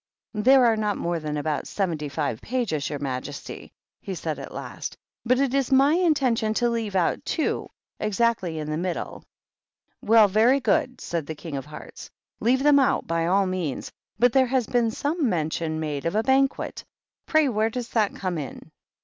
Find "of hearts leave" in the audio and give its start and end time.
11.55-12.63